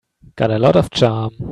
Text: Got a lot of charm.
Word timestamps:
Got 0.35 0.49
a 0.51 0.57
lot 0.57 0.75
of 0.75 0.89
charm. 0.89 1.29